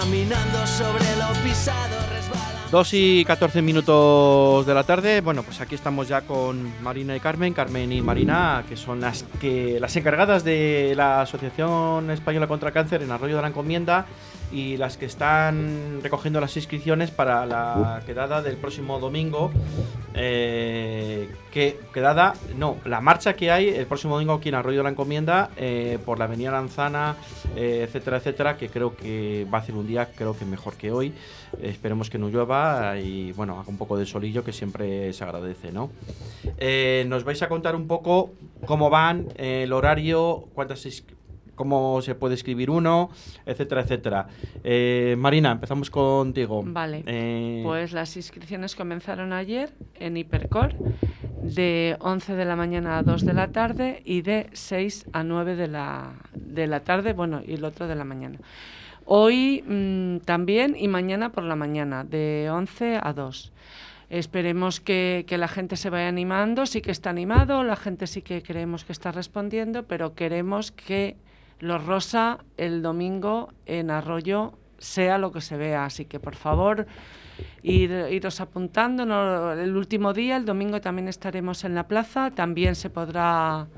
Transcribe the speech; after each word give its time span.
caminando 0.00 0.66
sobre 0.66 1.04
lo 1.16 1.28
pisado, 1.44 1.94
resbala. 2.10 2.60
2 2.70 2.94
y 2.94 3.24
14 3.26 3.60
minutos 3.60 4.64
de 4.64 4.72
la 4.72 4.82
tarde. 4.84 5.20
Bueno, 5.20 5.42
pues 5.42 5.60
aquí 5.60 5.74
estamos 5.74 6.08
ya 6.08 6.22
con 6.22 6.72
Marina 6.82 7.14
y 7.14 7.20
Carmen, 7.20 7.52
Carmen 7.52 7.92
y 7.92 8.00
Marina, 8.00 8.64
que 8.66 8.76
son 8.76 9.02
las 9.02 9.24
que 9.40 9.78
las 9.78 9.94
encargadas 9.96 10.42
de 10.42 10.94
la 10.96 11.20
Asociación 11.20 12.10
Española 12.10 12.46
contra 12.46 12.68
el 12.68 12.72
Cáncer 12.72 13.02
en 13.02 13.10
Arroyo 13.10 13.36
de 13.36 13.42
la 13.42 13.48
Encomienda 13.48 14.06
y 14.52 14.76
las 14.76 14.96
que 14.96 15.06
están 15.06 16.00
recogiendo 16.02 16.40
las 16.40 16.56
inscripciones 16.56 17.10
para 17.10 17.46
la 17.46 18.02
quedada 18.06 18.42
del 18.42 18.56
próximo 18.56 18.98
domingo. 18.98 19.50
eh, 20.14 21.30
que 21.52 21.78
quedada, 21.94 22.34
no, 22.56 22.76
la 22.84 23.00
marcha 23.00 23.34
que 23.34 23.50
hay 23.50 23.68
el 23.68 23.86
próximo 23.86 24.14
domingo 24.14 24.34
aquí 24.34 24.48
en 24.48 24.56
Arroyo 24.56 24.78
de 24.78 24.82
la 24.84 24.90
Encomienda 24.90 25.50
eh, 25.56 25.98
por 26.04 26.18
la 26.18 26.24
Avenida 26.24 26.50
Lanzana, 26.50 27.16
eh, 27.56 27.84
etcétera, 27.86 28.16
etcétera, 28.18 28.56
que 28.56 28.68
creo 28.68 28.96
que 28.96 29.46
va 29.52 29.58
a 29.58 29.62
ser 29.64 29.76
un 29.76 29.86
día, 29.86 30.10
creo 30.14 30.36
que 30.36 30.44
mejor 30.44 30.74
que 30.74 30.90
hoy. 30.90 31.12
Esperemos 31.62 32.10
que 32.10 32.18
no 32.18 32.28
llueva 32.28 32.98
y 32.98 33.32
bueno, 33.32 33.58
haga 33.60 33.68
un 33.68 33.78
poco 33.78 33.96
de 33.96 34.04
solillo 34.06 34.42
que 34.44 34.52
siempre 34.52 35.12
se 35.12 35.22
agradece, 35.24 35.70
¿no? 35.72 35.90
Nos 37.06 37.24
vais 37.24 37.40
a 37.42 37.48
contar 37.48 37.74
un 37.76 37.86
poco 37.86 38.30
cómo 38.66 38.90
van, 38.90 39.28
el 39.36 39.72
horario, 39.72 40.44
cuántas 40.54 40.86
is- 40.86 41.04
cómo 41.60 42.00
se 42.00 42.14
puede 42.14 42.36
escribir 42.36 42.70
uno, 42.70 43.10
etcétera, 43.44 43.82
etcétera. 43.82 44.28
Eh, 44.64 45.14
Marina, 45.18 45.52
empezamos 45.52 45.90
contigo. 45.90 46.62
Vale. 46.64 47.04
Eh, 47.04 47.60
Pues 47.62 47.92
las 47.92 48.16
inscripciones 48.16 48.74
comenzaron 48.74 49.34
ayer 49.34 49.70
en 49.96 50.16
Hipercor 50.16 50.74
de 51.42 51.98
11 52.00 52.34
de 52.34 52.44
la 52.46 52.56
mañana 52.56 52.96
a 52.96 53.02
2 53.02 53.26
de 53.26 53.34
la 53.34 53.48
tarde 53.48 54.00
y 54.06 54.22
de 54.22 54.48
6 54.54 55.08
a 55.12 55.22
9 55.22 55.54
de 55.54 55.68
la, 55.68 56.14
de 56.34 56.66
la 56.66 56.80
tarde, 56.80 57.12
bueno, 57.12 57.42
y 57.46 57.52
el 57.52 57.64
otro 57.66 57.86
de 57.86 57.94
la 57.94 58.04
mañana. 58.04 58.38
Hoy 59.04 59.62
mm, 59.66 60.24
también 60.24 60.74
y 60.78 60.88
mañana 60.88 61.30
por 61.30 61.44
la 61.44 61.56
mañana, 61.56 62.04
de 62.04 62.48
11 62.50 63.00
a 63.02 63.12
2. 63.12 63.52
Esperemos 64.08 64.80
que, 64.80 65.26
que 65.28 65.36
la 65.36 65.46
gente 65.46 65.76
se 65.76 65.90
vaya 65.90 66.08
animando, 66.08 66.64
sí 66.64 66.80
que 66.80 66.90
está 66.90 67.10
animado, 67.10 67.62
la 67.64 67.76
gente 67.76 68.06
sí 68.06 68.22
que 68.22 68.42
creemos 68.42 68.86
que 68.86 68.92
está 68.92 69.12
respondiendo, 69.12 69.82
pero 69.82 70.14
queremos 70.14 70.72
que 70.72 71.16
los 71.60 71.84
rosa 71.86 72.38
el 72.56 72.82
domingo 72.82 73.52
en 73.66 73.90
Arroyo 73.90 74.58
sea 74.78 75.18
lo 75.18 75.30
que 75.30 75.40
se 75.40 75.56
vea. 75.56 75.84
Así 75.84 76.06
que 76.06 76.18
por 76.18 76.34
favor, 76.34 76.86
ir, 77.62 77.90
iros 78.10 78.40
apuntando. 78.40 79.06
no- 79.06 79.52
el 79.52 79.76
último 79.76 80.12
día, 80.12 80.36
el 80.36 80.44
domingo 80.44 80.80
también 80.80 81.08
estaremos 81.08 81.64
en 81.64 81.74
la 81.74 81.86
plaza. 81.86 82.30
También 82.30 82.74
se 82.74 82.90
podrá 82.90 83.68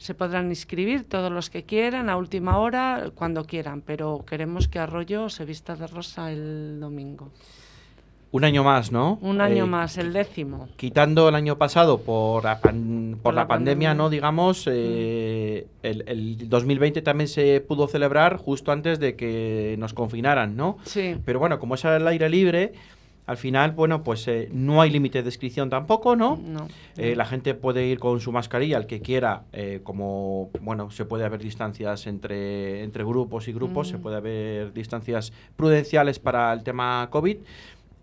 se 0.00 0.14
podrán 0.14 0.48
inscribir 0.48 1.08
todos 1.08 1.32
los 1.32 1.50
que 1.50 1.64
quieran 1.64 2.08
a 2.08 2.16
última 2.16 2.58
hora, 2.58 3.10
cuando 3.16 3.44
quieran, 3.44 3.80
pero 3.80 4.24
queremos 4.24 4.68
que 4.68 4.78
Arroyo 4.78 5.28
se 5.28 5.44
vista 5.44 5.74
de 5.74 5.88
rosa 5.88 6.30
el 6.30 6.78
domingo. 6.78 7.32
Un 8.30 8.44
año 8.44 8.62
más, 8.62 8.92
¿no? 8.92 9.18
Un 9.22 9.40
año 9.40 9.64
Eh, 9.64 9.68
más, 9.68 9.96
el 9.96 10.12
décimo. 10.12 10.68
Quitando 10.76 11.28
el 11.30 11.34
año 11.34 11.56
pasado 11.56 12.00
por 12.02 12.44
la, 12.44 12.60
pan- 12.60 13.12
por 13.14 13.22
Por 13.22 13.34
la 13.34 13.42
la 13.42 13.48
pandemia, 13.48 13.90
pandemia. 13.90 13.94
¿no? 13.94 14.10
Digamos, 14.10 14.64
eh, 14.70 15.66
el, 15.82 16.04
el 16.06 16.48
2020 16.48 17.00
también 17.02 17.28
se 17.28 17.60
pudo 17.60 17.88
celebrar 17.88 18.36
justo 18.36 18.70
antes 18.72 18.98
de 19.00 19.16
que 19.16 19.76
nos 19.78 19.94
confinaran, 19.94 20.56
¿no? 20.56 20.76
Sí. 20.84 21.16
Pero 21.24 21.38
bueno, 21.38 21.58
como 21.58 21.74
es 21.76 21.84
al 21.86 22.06
aire 22.06 22.28
libre, 22.28 22.72
al 23.26 23.36
final, 23.36 23.72
bueno, 23.72 24.02
pues 24.02 24.26
eh, 24.28 24.48
no 24.52 24.80
hay 24.80 24.88
límite 24.90 25.22
de 25.22 25.28
inscripción 25.28 25.68
tampoco, 25.68 26.16
¿no? 26.16 26.38
No. 26.42 26.66
Eh, 26.96 27.14
la 27.14 27.26
gente 27.26 27.52
puede 27.54 27.86
ir 27.86 27.98
con 27.98 28.20
su 28.20 28.32
mascarilla, 28.32 28.78
el 28.78 28.86
que 28.86 29.00
quiera, 29.02 29.42
eh, 29.52 29.80
como, 29.84 30.48
bueno, 30.62 30.90
se 30.90 31.04
puede 31.04 31.24
haber 31.26 31.40
distancias 31.40 32.06
entre, 32.06 32.82
entre 32.82 33.04
grupos 33.04 33.46
y 33.48 33.52
grupos, 33.52 33.88
se 33.88 33.98
Mm. 33.98 34.00
puede 34.02 34.16
haber 34.16 34.72
distancias 34.72 35.30
prudenciales 35.56 36.18
para 36.18 36.52
el 36.54 36.62
tema 36.62 37.06
COVID. 37.10 37.36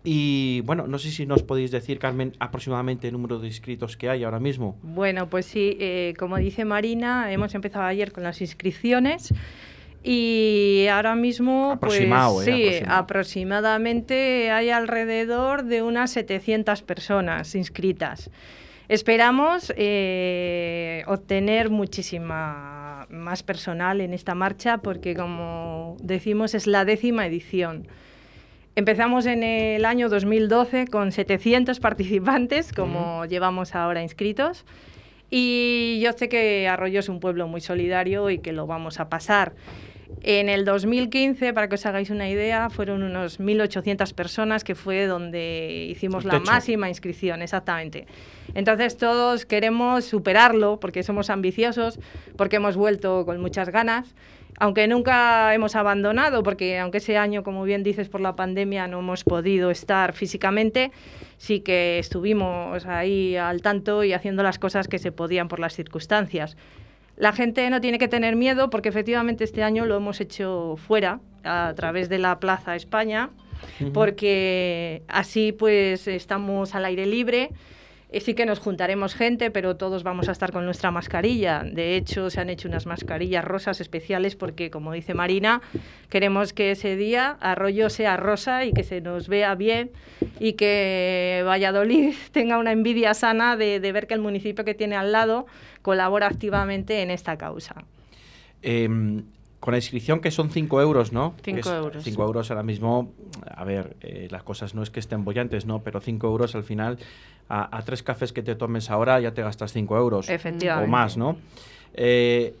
Y 0.08 0.60
bueno, 0.60 0.86
no 0.86 0.98
sé 0.98 1.10
si 1.10 1.26
nos 1.26 1.42
podéis 1.42 1.72
decir, 1.72 1.98
Carmen, 1.98 2.32
aproximadamente 2.38 3.08
el 3.08 3.14
número 3.14 3.40
de 3.40 3.48
inscritos 3.48 3.96
que 3.96 4.08
hay 4.08 4.22
ahora 4.22 4.38
mismo. 4.38 4.78
Bueno, 4.84 5.28
pues 5.28 5.46
sí, 5.46 5.76
eh, 5.80 6.14
como 6.16 6.36
dice 6.36 6.64
Marina, 6.64 7.32
hemos 7.32 7.56
empezado 7.56 7.86
ayer 7.86 8.12
con 8.12 8.22
las 8.22 8.40
inscripciones 8.40 9.34
y 10.04 10.86
ahora 10.92 11.16
mismo, 11.16 11.72
Aproximado, 11.72 12.34
pues 12.34 12.46
eh, 12.46 12.52
sí, 12.52 12.62
aproximado. 12.66 12.98
aproximadamente 13.00 14.50
hay 14.52 14.70
alrededor 14.70 15.64
de 15.64 15.82
unas 15.82 16.12
700 16.12 16.82
personas 16.82 17.56
inscritas. 17.56 18.30
Esperamos 18.88 19.74
eh, 19.76 21.02
obtener 21.08 21.68
muchísima 21.70 23.08
más 23.10 23.42
personal 23.42 24.00
en 24.00 24.14
esta 24.14 24.36
marcha 24.36 24.78
porque, 24.78 25.16
como 25.16 25.96
decimos, 26.00 26.54
es 26.54 26.68
la 26.68 26.84
décima 26.84 27.26
edición. 27.26 27.88
Empezamos 28.78 29.24
en 29.24 29.42
el 29.42 29.86
año 29.86 30.10
2012 30.10 30.88
con 30.88 31.10
700 31.10 31.80
participantes, 31.80 32.74
como 32.74 33.24
llevamos 33.24 33.74
ahora 33.74 34.02
inscritos. 34.02 34.66
Y 35.30 35.98
yo 36.02 36.12
sé 36.12 36.28
que 36.28 36.68
Arroyo 36.68 37.00
es 37.00 37.08
un 37.08 37.18
pueblo 37.18 37.48
muy 37.48 37.62
solidario 37.62 38.28
y 38.28 38.38
que 38.38 38.52
lo 38.52 38.66
vamos 38.66 39.00
a 39.00 39.08
pasar. 39.08 39.54
En 40.20 40.50
el 40.50 40.66
2015, 40.66 41.54
para 41.54 41.70
que 41.70 41.76
os 41.76 41.86
hagáis 41.86 42.10
una 42.10 42.28
idea, 42.28 42.68
fueron 42.68 43.02
unos 43.02 43.40
1.800 43.40 44.12
personas, 44.12 44.62
que 44.62 44.74
fue 44.74 45.06
donde 45.06 45.86
hicimos 45.90 46.26
la 46.26 46.38
máxima 46.40 46.90
inscripción, 46.90 47.40
exactamente. 47.40 48.06
Entonces 48.54 48.98
todos 48.98 49.46
queremos 49.46 50.04
superarlo 50.04 50.78
porque 50.80 51.02
somos 51.02 51.30
ambiciosos, 51.30 51.98
porque 52.36 52.56
hemos 52.56 52.76
vuelto 52.76 53.24
con 53.24 53.40
muchas 53.40 53.70
ganas, 53.70 54.14
aunque 54.58 54.88
nunca 54.88 55.54
hemos 55.54 55.76
abandonado, 55.76 56.42
porque 56.42 56.78
aunque 56.78 56.98
ese 56.98 57.16
año, 57.16 57.42
como 57.42 57.64
bien 57.64 57.82
dices, 57.82 58.08
por 58.08 58.20
la 58.20 58.36
pandemia 58.36 58.86
no 58.86 59.00
hemos 59.00 59.24
podido 59.24 59.70
estar 59.70 60.12
físicamente, 60.12 60.92
sí 61.36 61.60
que 61.60 61.98
estuvimos 61.98 62.86
ahí 62.86 63.36
al 63.36 63.62
tanto 63.62 64.04
y 64.04 64.12
haciendo 64.12 64.42
las 64.42 64.58
cosas 64.58 64.88
que 64.88 64.98
se 64.98 65.12
podían 65.12 65.48
por 65.48 65.60
las 65.60 65.74
circunstancias. 65.74 66.56
La 67.16 67.32
gente 67.32 67.68
no 67.70 67.80
tiene 67.80 67.98
que 67.98 68.08
tener 68.08 68.36
miedo 68.36 68.68
porque 68.68 68.90
efectivamente 68.90 69.44
este 69.44 69.62
año 69.62 69.86
lo 69.86 69.96
hemos 69.96 70.20
hecho 70.20 70.76
fuera, 70.76 71.20
a 71.44 71.72
través 71.76 72.08
de 72.08 72.18
la 72.18 72.38
Plaza 72.40 72.76
España, 72.76 73.30
porque 73.94 75.02
así 75.08 75.52
pues 75.52 76.08
estamos 76.08 76.74
al 76.74 76.84
aire 76.84 77.06
libre. 77.06 77.50
Eh, 78.10 78.20
sí 78.20 78.34
que 78.34 78.46
nos 78.46 78.60
juntaremos 78.60 79.14
gente, 79.14 79.50
pero 79.50 79.76
todos 79.76 80.02
vamos 80.02 80.28
a 80.28 80.32
estar 80.32 80.52
con 80.52 80.64
nuestra 80.64 80.90
mascarilla. 80.90 81.64
De 81.64 81.96
hecho, 81.96 82.30
se 82.30 82.40
han 82.40 82.50
hecho 82.50 82.68
unas 82.68 82.86
mascarillas 82.86 83.44
rosas 83.44 83.80
especiales 83.80 84.36
porque, 84.36 84.70
como 84.70 84.92
dice 84.92 85.14
Marina, 85.14 85.60
queremos 86.08 86.52
que 86.52 86.70
ese 86.70 86.96
día 86.96 87.36
Arroyo 87.40 87.90
sea 87.90 88.16
rosa 88.16 88.64
y 88.64 88.72
que 88.72 88.84
se 88.84 89.00
nos 89.00 89.28
vea 89.28 89.54
bien 89.54 89.90
y 90.38 90.52
que 90.52 91.42
Valladolid 91.46 92.14
tenga 92.32 92.58
una 92.58 92.72
envidia 92.72 93.12
sana 93.14 93.56
de, 93.56 93.80
de 93.80 93.92
ver 93.92 94.06
que 94.06 94.14
el 94.14 94.20
municipio 94.20 94.64
que 94.64 94.74
tiene 94.74 94.96
al 94.96 95.12
lado 95.12 95.46
colabora 95.82 96.26
activamente 96.26 97.02
en 97.02 97.10
esta 97.10 97.36
causa. 97.36 97.84
Em, 98.62 99.24
con 99.66 99.72
la 99.72 99.78
inscripción 99.78 100.20
que 100.20 100.30
son 100.30 100.48
5 100.48 100.80
euros, 100.80 101.12
¿no? 101.12 101.34
Cinco 101.42 101.54
Que 101.56 101.60
es- 101.60 101.66
euros. 101.66 102.04
cinco 102.04 102.22
euros 102.22 102.52
ahora 102.52 102.62
mismo, 102.62 103.12
a 103.50 103.64
ver, 103.64 103.96
eh, 104.00 104.28
las 104.30 104.44
cosas 104.44 104.76
no 104.76 104.82
es 104.84 104.90
que 104.90 105.00
estén 105.00 105.24
bollantes, 105.24 105.66
¿no? 105.66 105.82
Pero 105.82 106.00
5 106.00 106.28
euros 106.28 106.54
al 106.54 106.62
final, 106.62 106.98
a, 107.48 107.76
a 107.76 107.82
tres 107.82 108.04
cafés 108.04 108.32
que 108.32 108.44
te 108.44 108.54
tomes 108.54 108.90
ahora 108.92 109.18
ya 109.18 109.34
te 109.34 109.42
gastas 109.42 109.72
5 109.72 109.96
euros. 109.98 110.28
Efectivamente. 110.28 110.88
O 110.88 110.92
más, 110.92 111.16
¿no? 111.16 111.36
Eh, 111.94 112.54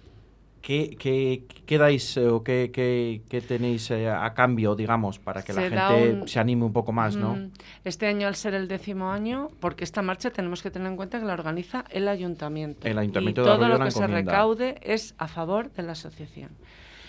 ¿qué, 0.62 0.96
qué, 0.98 1.44
qué 1.64 1.78
dais 1.78 2.16
eh, 2.16 2.26
o 2.26 2.42
qué, 2.42 3.22
tenéis 3.46 3.88
eh, 3.92 4.08
a 4.10 4.34
cambio, 4.34 4.74
digamos, 4.74 5.20
para 5.20 5.44
que 5.44 5.52
la 5.52 5.60
Se 5.62 5.68
gente 5.68 6.12
un- 6.22 6.26
se 6.26 6.40
anime 6.40 6.64
un 6.64 6.72
poco 6.72 6.90
más, 6.90 7.14
no? 7.14 7.36
Mm, 7.36 7.50
Este 7.84 8.08
año, 8.08 8.26
al 8.26 8.34
ser 8.34 8.54
el 8.54 8.66
décimo 8.66 9.12
año, 9.12 9.50
porque 9.60 9.84
esta 9.84 10.02
marcha 10.02 10.30
tenemos 10.30 10.60
que 10.60 10.72
tener 10.72 10.88
en 10.88 10.96
cuenta 10.96 11.20
que 11.20 11.24
la 11.24 11.34
organiza 11.34 11.84
el 11.90 12.08
ayuntamiento. 12.08 12.88
El 12.88 12.98
Ayuntamiento 12.98 13.42
y 13.42 13.44
de 13.44 13.50
todo 13.52 13.68
lo 13.68 13.78
que 13.78 13.92
se 13.92 14.06
recaude 14.08 14.80
es 14.82 15.14
a 15.18 15.28
favor 15.28 15.70
de 15.70 15.84
la 15.84 15.92
asociación. 15.92 16.50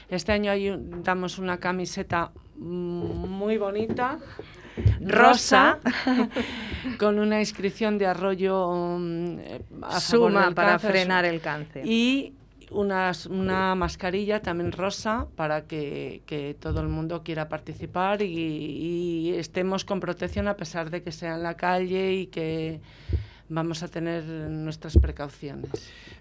Este 0.09 0.31
año 0.31 0.51
hay 0.51 0.73
damos 1.03 1.37
una 1.37 1.57
camiseta 1.57 2.31
muy 2.57 3.57
bonita, 3.57 4.17
rosa, 5.01 5.79
con 6.99 7.19
una 7.19 7.39
inscripción 7.39 7.97
de 7.97 8.05
Arroyo 8.07 8.97
mm, 8.99 9.37
a 9.83 9.99
Suma 9.99 10.51
para 10.53 10.69
cáncer, 10.71 10.91
frenar 10.91 11.25
el 11.25 11.41
cáncer. 11.41 11.85
y 11.85 12.33
unas- 12.71 13.25
una 13.27 13.75
mascarilla 13.75 14.41
también 14.41 14.71
rosa 14.71 15.27
para 15.35 15.63
que, 15.65 16.21
que 16.25 16.55
todo 16.59 16.81
el 16.81 16.87
mundo 16.89 17.23
quiera 17.23 17.47
participar 17.47 18.21
y, 18.21 18.27
y 18.27 19.33
estemos 19.35 19.85
con 19.85 19.99
protección 19.99 20.47
a 20.47 20.55
pesar 20.55 20.89
de 20.89 21.01
que 21.01 21.11
sea 21.11 21.35
en 21.35 21.43
la 21.43 21.55
calle 21.55 22.13
y 22.13 22.27
que 22.27 22.81
vamos 23.49 23.83
a 23.83 23.87
tener 23.87 24.23
nuestras 24.23 24.97
precauciones. 24.97 25.69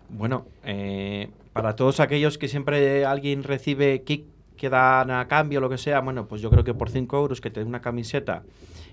Bueno, 0.08 0.46
eh, 0.64 1.30
para 1.52 1.76
todos 1.76 2.00
aquellos 2.00 2.38
que 2.38 2.48
siempre 2.48 3.04
alguien 3.04 3.42
recibe 3.42 4.02
kick 4.02 4.26
que 4.56 4.70
dan 4.70 5.10
a 5.10 5.28
cambio, 5.28 5.60
lo 5.60 5.68
que 5.68 5.78
sea, 5.78 6.00
bueno, 6.00 6.26
pues 6.26 6.40
yo 6.40 6.50
creo 6.50 6.64
que 6.64 6.74
por 6.74 6.90
5 6.90 7.16
euros 7.16 7.40
que 7.40 7.50
te 7.50 7.60
dé 7.60 7.66
una 7.66 7.80
camiseta 7.80 8.42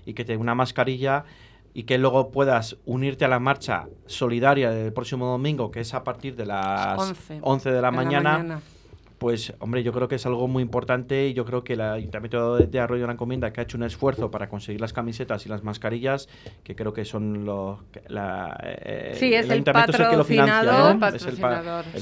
y 0.04 0.14
que 0.14 0.24
te 0.24 0.32
dé 0.32 0.38
una 0.38 0.54
mascarilla 0.54 1.24
y 1.72 1.84
que 1.84 1.98
luego 1.98 2.30
puedas 2.30 2.76
unirte 2.84 3.24
a 3.24 3.28
la 3.28 3.40
marcha 3.40 3.88
solidaria 4.06 4.70
del 4.70 4.92
próximo 4.92 5.26
domingo, 5.26 5.70
que 5.70 5.80
es 5.80 5.94
a 5.94 6.04
partir 6.04 6.36
de 6.36 6.46
las 6.46 6.98
11 6.98 7.38
11 7.42 7.70
de 7.70 7.82
la 7.82 7.90
mañana. 7.90 8.60
Pues 9.24 9.54
hombre, 9.58 9.82
yo 9.82 9.90
creo 9.94 10.06
que 10.06 10.16
es 10.16 10.26
algo 10.26 10.46
muy 10.48 10.62
importante 10.62 11.28
y 11.28 11.32
yo 11.32 11.46
creo 11.46 11.64
que 11.64 11.72
el 11.72 11.80
Ayuntamiento 11.80 12.58
de 12.58 12.78
Arroyo 12.78 13.00
de 13.00 13.06
la 13.06 13.14
Encomienda 13.14 13.54
que 13.54 13.60
ha 13.62 13.64
hecho 13.64 13.78
un 13.78 13.84
esfuerzo 13.84 14.30
para 14.30 14.50
conseguir 14.50 14.82
las 14.82 14.92
camisetas 14.92 15.46
y 15.46 15.48
las 15.48 15.64
mascarillas, 15.64 16.28
que 16.62 16.76
creo 16.76 16.92
que 16.92 17.06
son 17.06 17.46
los... 17.46 17.78
La, 18.08 18.54
eh, 18.62 19.14
sí, 19.18 19.32
es 19.32 19.48
el, 19.48 19.64
patrocinador, 19.64 21.14
es 21.14 21.24
el, 21.24 21.38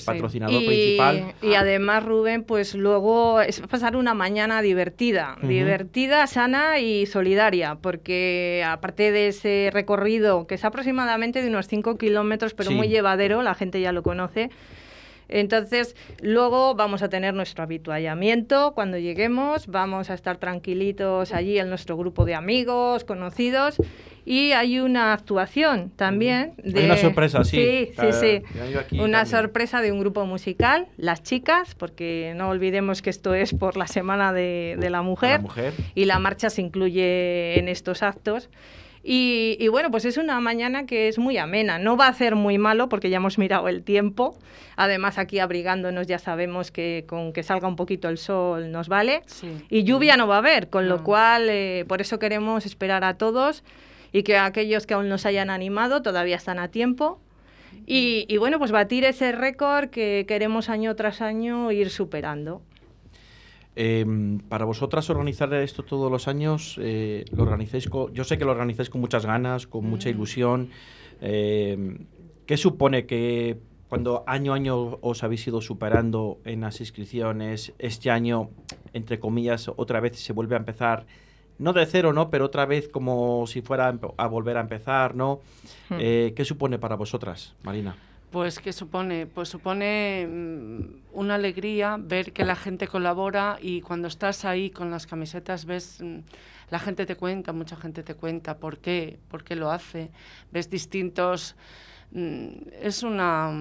patrocinador 0.04 0.64
principal. 0.64 1.34
Y 1.40 1.54
además, 1.54 2.04
Rubén, 2.04 2.42
pues 2.42 2.74
luego 2.74 3.40
es 3.40 3.60
pasar 3.60 3.94
una 3.94 4.14
mañana 4.14 4.60
divertida, 4.60 5.36
divertida, 5.42 6.26
sana 6.26 6.80
y 6.80 7.06
solidaria, 7.06 7.76
porque 7.80 8.64
aparte 8.66 9.12
de 9.12 9.28
ese 9.28 9.70
recorrido, 9.72 10.48
que 10.48 10.56
es 10.56 10.64
aproximadamente 10.64 11.40
de 11.40 11.46
unos 11.46 11.68
5 11.68 11.98
kilómetros, 11.98 12.52
pero 12.54 12.72
muy 12.72 12.88
llevadero, 12.88 13.42
la 13.42 13.54
gente 13.54 13.80
ya 13.80 13.92
lo 13.92 14.02
conoce, 14.02 14.50
entonces, 15.32 15.96
luego 16.20 16.74
vamos 16.74 17.02
a 17.02 17.08
tener 17.08 17.32
nuestro 17.32 17.64
habituallamiento 17.64 18.72
cuando 18.74 18.98
lleguemos, 18.98 19.66
vamos 19.66 20.10
a 20.10 20.14
estar 20.14 20.36
tranquilitos 20.36 21.32
allí 21.32 21.58
en 21.58 21.68
nuestro 21.68 21.96
grupo 21.96 22.24
de 22.24 22.34
amigos, 22.34 23.04
conocidos, 23.04 23.76
y 24.24 24.52
hay 24.52 24.78
una 24.78 25.12
actuación 25.14 25.90
también. 25.96 26.52
De... 26.62 26.80
Hay 26.80 26.84
una 26.86 26.96
sorpresa, 26.96 27.44
sí. 27.44 27.56
Sí, 27.56 27.92
sí, 27.98 28.42
sí. 28.90 28.98
Una 28.98 29.24
sorpresa 29.26 29.80
de 29.80 29.90
un 29.90 30.00
grupo 30.00 30.26
musical, 30.26 30.86
Las 30.96 31.22
Chicas, 31.22 31.74
porque 31.74 32.34
no 32.36 32.50
olvidemos 32.50 33.02
que 33.02 33.10
esto 33.10 33.34
es 33.34 33.54
por 33.54 33.76
la 33.76 33.86
Semana 33.86 34.32
de, 34.32 34.76
la, 34.90 35.02
mujer, 35.02 35.32
la 35.32 35.38
mujer, 35.38 35.72
y 35.94 36.04
la 36.04 36.18
marcha 36.18 36.50
se 36.50 36.60
incluye 36.60 37.58
en 37.58 37.68
estos 37.68 38.02
actos. 38.02 38.50
Y, 39.04 39.66
bueno, 39.68 39.90
pues 39.90 40.04
es 40.04 40.16
una 40.16 40.40
mañana 40.40 40.86
que 40.86 41.08
es 41.08 41.18
muy 41.18 41.36
amena. 41.36 41.78
No 41.78 41.96
va 41.96 42.06
a 42.06 42.14
ser 42.14 42.36
muy 42.36 42.56
malo 42.58 42.88
porque 42.88 43.10
ya 43.10 43.16
hemos 43.16 43.36
mirado 43.36 43.68
el 43.68 43.82
tiempo. 43.82 44.38
Además, 44.76 45.18
aquí 45.18 45.40
abrigándonos 45.40 46.06
ya 46.06 46.20
sabemos 46.20 46.70
que 46.70 47.04
con 47.08 47.32
que 47.32 47.42
salga 47.42 47.66
un 47.66 47.74
poquito 47.74 48.08
el 48.08 48.18
sol 48.18 48.70
nos 48.70 48.88
vale. 48.88 49.22
Y 49.68 49.82
lluvia 49.82 50.16
no 50.16 50.28
va 50.28 50.36
a 50.36 50.38
haber, 50.38 50.70
con 50.70 50.88
lo 50.88 51.02
cual 51.02 51.48
eh, 51.48 51.84
por 51.88 52.00
eso 52.00 52.20
queremos 52.20 52.64
esperar 52.64 53.02
a 53.02 53.18
todos 53.18 53.64
y 54.12 54.22
que 54.22 54.36
aquellos 54.36 54.86
que 54.86 54.94
aún 54.94 55.08
nos 55.08 55.26
hayan 55.26 55.50
animado 55.50 56.02
todavía 56.02 56.36
están 56.36 56.60
a 56.60 56.68
tiempo. 56.68 57.20
Y, 57.86 58.26
y 58.28 58.36
bueno, 58.36 58.58
pues 58.58 58.70
batir 58.70 59.04
ese 59.04 59.32
récord 59.32 59.90
que 59.90 60.26
queremos 60.28 60.68
año 60.68 60.94
tras 60.94 61.20
año 61.22 61.72
ir 61.72 61.90
superando. 61.90 62.62
Em, 63.74 64.38
para 64.38 64.66
vosotras 64.66 65.08
organizar 65.08 65.52
esto 65.54 65.82
todos 65.82 66.10
los 66.10 66.28
años, 66.28 66.78
eh, 66.80 67.24
lo 67.32 67.44
organizáis 67.44 67.88
yo 68.12 68.24
sé 68.24 68.36
que 68.36 68.44
lo 68.44 68.50
organizáis 68.50 68.90
con 68.90 69.00
muchas 69.00 69.24
ganas, 69.24 69.66
con 69.66 69.86
mucha 69.86 70.08
mm. 70.08 70.12
ilusión. 70.12 70.70
Em, 71.20 72.06
¿Qué 72.46 72.56
supone 72.56 73.06
que 73.06 73.58
cuando 73.88 74.24
año 74.26 74.52
a 74.52 74.56
año 74.56 74.98
os 75.00 75.22
habéis 75.22 75.46
ido 75.46 75.60
superando 75.60 76.40
en 76.44 76.62
las 76.62 76.80
inscripciones, 76.80 77.72
este 77.78 78.10
año, 78.10 78.50
entre 78.92 79.18
comillas, 79.20 79.70
otra 79.76 80.00
vez 80.00 80.18
se 80.18 80.32
vuelve 80.32 80.54
a 80.54 80.58
empezar, 80.58 81.06
no 81.58 81.72
de 81.72 81.86
cero, 81.86 82.12
¿no? 82.12 82.28
Pero 82.30 82.46
otra 82.46 82.66
vez 82.66 82.88
como 82.88 83.46
si 83.46 83.62
fuera 83.62 83.94
a 84.16 84.26
volver 84.26 84.56
a 84.56 84.60
empezar, 84.60 85.14
¿no? 85.14 85.40
Hmm. 85.88 85.96
Eh, 85.98 86.32
¿Qué 86.34 86.44
supone 86.44 86.78
para 86.78 86.96
vosotras, 86.96 87.54
Marina? 87.62 87.96
Pues 88.32 88.58
que 88.58 88.72
supone, 88.72 89.26
pues 89.26 89.50
supone 89.50 90.26
mm, 90.26 91.18
una 91.18 91.34
alegría 91.34 91.98
ver 92.00 92.32
que 92.32 92.46
la 92.46 92.56
gente 92.56 92.88
colabora 92.88 93.58
y 93.60 93.82
cuando 93.82 94.08
estás 94.08 94.46
ahí 94.46 94.70
con 94.70 94.90
las 94.90 95.06
camisetas 95.06 95.66
ves 95.66 95.98
mm, 96.00 96.20
la 96.70 96.78
gente 96.78 97.04
te 97.04 97.14
cuenta, 97.14 97.52
mucha 97.52 97.76
gente 97.76 98.02
te 98.02 98.14
cuenta 98.14 98.56
por 98.56 98.78
qué, 98.78 99.18
por 99.28 99.44
qué 99.44 99.54
lo 99.54 99.70
hace, 99.70 100.10
ves 100.50 100.70
distintos 100.70 101.56
mm, 102.12 102.48
es 102.80 103.02
una 103.02 103.52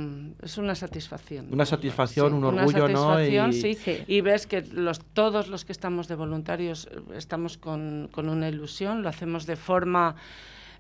es 0.42 0.58
una 0.58 0.74
satisfacción. 0.74 1.50
Una 1.52 1.66
satisfacción, 1.66 2.34
un 2.34 2.46
orgullo, 2.46 2.88
¿no? 2.88 3.22
Y... 3.22 3.52
Sí, 3.52 3.78
y 4.08 4.22
ves 4.22 4.48
que 4.48 4.62
los 4.62 5.02
todos 5.02 5.50
los 5.50 5.66
que 5.66 5.74
estamos 5.74 6.08
de 6.08 6.16
voluntarios 6.16 6.88
eh, 6.90 7.02
estamos 7.18 7.58
con, 7.58 8.08
con 8.10 8.30
una 8.30 8.48
ilusión, 8.48 9.04
lo 9.04 9.10
hacemos 9.10 9.46
de 9.46 9.58
forma 9.58 10.16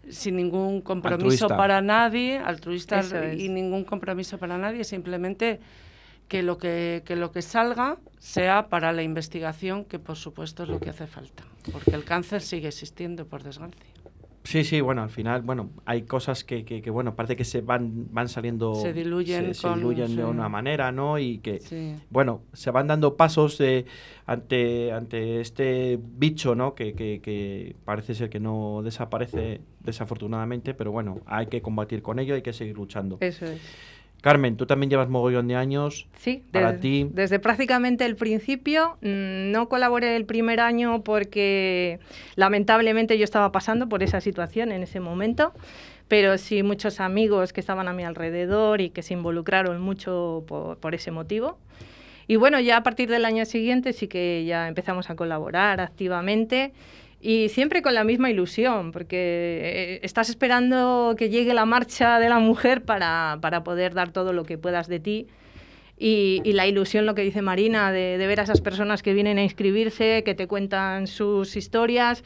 sin 0.09 0.35
ningún 0.35 0.81
compromiso 0.81 1.47
para 1.47 1.81
nadie, 1.81 2.37
altruista 2.37 3.01
y 3.35 3.49
ningún 3.49 3.83
compromiso 3.83 4.37
para 4.37 4.57
nadie, 4.57 4.83
simplemente 4.83 5.59
que 6.27 6.43
lo 6.43 6.57
que, 6.57 7.03
que 7.05 7.15
lo 7.15 7.31
que 7.31 7.41
salga 7.41 7.97
sea 8.17 8.69
para 8.69 8.93
la 8.93 9.03
investigación, 9.03 9.85
que 9.85 9.99
por 9.99 10.15
supuesto 10.15 10.63
es 10.63 10.69
lo 10.69 10.79
que 10.79 10.89
hace 10.89 11.05
falta, 11.05 11.43
porque 11.71 11.91
el 11.91 12.05
cáncer 12.05 12.41
sigue 12.41 12.69
existiendo, 12.69 13.25
por 13.25 13.43
desgracia. 13.43 13.77
Sí, 14.43 14.63
sí, 14.63 14.81
bueno, 14.81 15.03
al 15.03 15.09
final, 15.09 15.43
bueno, 15.43 15.69
hay 15.85 16.01
cosas 16.03 16.43
que, 16.43 16.65
que, 16.65 16.89
bueno, 16.89 17.15
parece 17.15 17.35
que 17.35 17.45
se 17.45 17.61
van, 17.61 18.07
van 18.11 18.27
saliendo... 18.27 18.73
Se 18.73 18.91
diluyen, 18.91 19.53
se, 19.53 19.69
diluyen 19.69 20.15
de 20.15 20.25
una 20.25 20.49
manera, 20.49 20.91
¿no? 20.91 21.19
Y 21.19 21.37
que, 21.37 21.59
bueno, 22.09 22.41
se 22.53 22.71
van 22.71 22.87
dando 22.87 23.15
pasos 23.17 23.61
ante, 24.25 24.91
ante 24.91 25.41
este 25.41 25.99
bicho, 26.01 26.55
¿no? 26.55 26.73
Que, 26.73 26.93
que, 26.93 27.21
que 27.21 27.75
parece 27.85 28.15
ser 28.15 28.29
que 28.29 28.39
no 28.39 28.81
desaparece 28.83 29.61
desafortunadamente, 29.79 30.73
pero 30.73 30.91
bueno, 30.91 31.21
hay 31.25 31.45
que 31.45 31.61
combatir 31.61 32.01
con 32.01 32.17
ello, 32.17 32.33
hay 32.33 32.41
que 32.41 32.53
seguir 32.53 32.75
luchando. 32.75 33.17
Eso 33.19 33.45
es. 33.45 33.61
Carmen, 34.21 34.55
tú 34.55 34.67
también 34.67 34.91
llevas 34.91 35.09
mogollón 35.09 35.47
de 35.47 35.55
años. 35.55 36.07
Sí, 36.15 36.43
para 36.51 36.73
desde, 36.73 36.81
ti. 36.81 37.09
Desde 37.11 37.39
prácticamente 37.39 38.05
el 38.05 38.15
principio. 38.15 38.97
Mm, 39.01 39.51
no 39.51 39.67
colaboré 39.67 40.15
el 40.15 40.25
primer 40.25 40.59
año 40.59 41.03
porque 41.03 41.99
lamentablemente 42.35 43.17
yo 43.17 43.23
estaba 43.23 43.51
pasando 43.51 43.89
por 43.89 44.03
esa 44.03 44.21
situación 44.21 44.71
en 44.71 44.83
ese 44.83 44.99
momento, 44.99 45.53
pero 46.07 46.37
sí 46.37 46.61
muchos 46.61 46.99
amigos 46.99 47.51
que 47.51 47.59
estaban 47.59 47.87
a 47.87 47.93
mi 47.93 48.03
alrededor 48.03 48.79
y 48.79 48.91
que 48.91 49.01
se 49.01 49.15
involucraron 49.15 49.81
mucho 49.81 50.43
por, 50.47 50.77
por 50.77 50.93
ese 50.93 51.09
motivo. 51.09 51.57
Y 52.27 52.35
bueno, 52.35 52.59
ya 52.59 52.77
a 52.77 52.83
partir 52.83 53.09
del 53.09 53.25
año 53.25 53.43
siguiente 53.45 53.91
sí 53.91 54.07
que 54.07 54.45
ya 54.45 54.67
empezamos 54.67 55.09
a 55.09 55.15
colaborar 55.15 55.81
activamente 55.81 56.73
y 57.21 57.49
siempre 57.49 57.83
con 57.83 57.93
la 57.93 58.03
misma 58.03 58.31
ilusión, 58.31 58.91
porque 58.91 59.17
eh, 59.63 59.99
estás 60.01 60.29
esperando 60.29 61.15
que 61.17 61.29
llegue 61.29 61.53
la 61.53 61.65
marcha 61.65 62.19
de 62.19 62.29
la 62.29 62.39
mujer 62.39 62.83
para, 62.83 63.37
para 63.41 63.63
poder 63.63 63.93
dar 63.93 64.11
todo 64.11 64.33
lo 64.33 64.43
que 64.43 64.57
puedas 64.57 64.87
de 64.87 64.99
ti. 64.99 65.27
Y, 66.03 66.41
la 66.53 66.65
ilusión, 66.65 67.05
lo 67.05 67.13
que 67.13 67.21
dice 67.21 67.43
Marina, 67.43 67.91
de, 67.91 68.17
ver 68.17 68.39
a 68.39 68.43
esas 68.43 68.59
personas 68.59 69.03
que 69.03 69.13
vienen 69.13 69.37
a 69.37 69.43
inscribirse, 69.43 70.23
que 70.23 70.33
te 70.33 70.47
cuentan 70.47 71.05
sus 71.05 71.55
historias, 71.55 72.23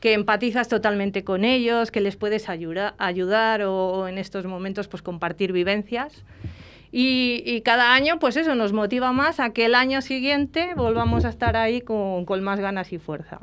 que 0.00 0.14
empatizas 0.14 0.68
totalmente 0.68 1.24
con 1.24 1.44
ellos, 1.44 1.90
que 1.90 2.00
les 2.00 2.16
puedes 2.16 2.48
ayuda, 2.48 2.94
ayudar 2.96 3.64
o, 3.64 3.74
o, 3.74 4.08
en 4.08 4.16
estos 4.16 4.46
momentos 4.46 4.88
pues 4.88 5.02
compartir 5.02 5.52
vivencias. 5.52 6.24
Y, 6.90 7.42
y, 7.44 7.60
cada 7.60 7.92
año, 7.92 8.18
pues 8.18 8.38
eso, 8.38 8.54
nos 8.54 8.72
motiva 8.72 9.12
más 9.12 9.40
a 9.40 9.52
que 9.52 9.66
el 9.66 9.74
año 9.74 10.00
siguiente 10.00 10.70
volvamos 10.74 11.26
a 11.26 11.28
estar 11.28 11.54
ahí 11.54 11.82
con, 11.82 12.24
con 12.24 12.42
más 12.42 12.60
ganas 12.60 12.94
y 12.94 12.98
fuerza 12.98 13.40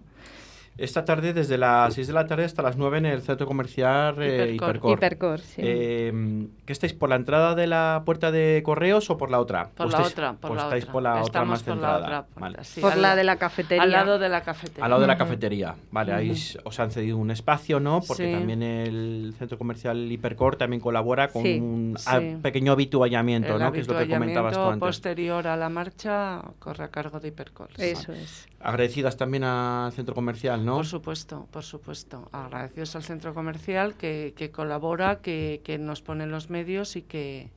esta 0.77 1.05
tarde 1.05 1.33
desde 1.33 1.57
las 1.57 1.93
6 1.93 2.07
de 2.07 2.13
la 2.13 2.27
tarde 2.27 2.43
hasta 2.43 2.61
las 2.61 2.75
9 2.75 2.97
en 2.97 3.05
el 3.05 3.21
centro 3.21 3.47
comercial 3.47 4.15
eh, 4.21 4.53
Hipercor. 4.55 4.97
Hipercor. 4.97 5.39
sí. 5.39 5.61
Eh, 5.63 6.47
¿Qué 6.65 6.73
estáis 6.73 6.93
por 6.93 7.09
la 7.09 7.15
entrada 7.15 7.55
de 7.55 7.67
la 7.67 8.03
puerta 8.05 8.31
de 8.31 8.61
correos 8.63 9.09
o 9.09 9.17
por 9.17 9.31
la 9.31 9.39
otra? 9.39 9.69
Por 9.75 9.91
la 9.91 10.01
otra, 10.01 10.33
por 10.33 10.55
la 10.55 10.63
estáis 10.63 10.83
otra. 10.83 10.93
por 10.93 11.03
la 11.03 11.21
otra 11.21 11.45
más 11.45 11.63
por 11.63 11.73
centrada. 11.73 11.99
La 11.99 12.19
otra 12.21 12.25
vale. 12.35 12.57
sí, 12.63 12.81
por 12.81 12.97
la 12.97 13.15
de 13.15 13.23
la 13.23 13.37
cafetería. 13.37 13.83
Al 13.83 13.91
lado 13.91 14.19
de 14.19 14.29
la 14.29 14.41
cafetería. 14.41 14.83
Al 14.83 14.89
lado 14.89 15.01
de 15.01 15.07
la 15.07 15.17
cafetería. 15.17 15.75
Vale, 15.91 16.11
uh 16.11 16.15
-huh. 16.15 16.19
ahí 16.19 16.59
os 16.63 16.79
han 16.79 16.91
cedido 16.91 17.17
un 17.17 17.31
espacio, 17.31 17.79
¿no? 17.79 18.01
Porque 18.01 18.25
sí. 18.25 18.31
también 18.31 18.61
el 18.63 19.33
centro 19.37 19.57
comercial 19.57 20.11
Hipercor 20.11 20.57
también 20.57 20.81
colabora 20.81 21.29
con 21.29 21.43
sí, 21.43 21.59
un 21.59 21.95
sí. 21.97 22.37
pequeño 22.41 22.73
habituallamiento, 22.73 23.53
el 23.53 23.59
¿no? 23.59 23.71
Que 23.71 23.79
es 23.79 23.87
lo 23.87 23.97
que 23.97 24.09
comentabas 24.09 24.55
tú 24.55 24.61
antes. 24.61 24.79
posterior 24.79 25.47
a 25.47 25.55
la 25.55 25.69
marcha 25.69 26.41
corre 26.59 26.83
a 26.83 26.89
cargo 26.89 27.19
de 27.19 27.29
Hipercor. 27.29 27.69
Eso 27.77 28.11
es. 28.11 28.47
Agradecidas 28.59 29.15
también 29.15 29.43
al 29.43 29.91
centro 29.91 30.15
comercial, 30.15 30.64
¿no? 30.65 30.75
Por 30.75 30.85
supuesto, 30.85 31.47
por 31.51 31.63
supuesto. 31.63 32.29
Agradecidos 32.31 32.95
al 32.95 33.03
centro 33.03 33.33
comercial 33.33 33.95
que, 33.95 34.33
que 34.35 34.51
colabora, 34.51 35.19
que, 35.21 35.61
que, 35.63 35.77
nos 35.77 36.01
pone 36.01 36.25
los 36.25 36.49
medios 36.49 36.95
y 36.95 37.01
que 37.01 37.49